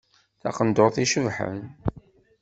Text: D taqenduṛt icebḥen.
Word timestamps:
D 0.37 0.41
taqenduṛt 0.41 0.97
icebḥen. 1.03 1.59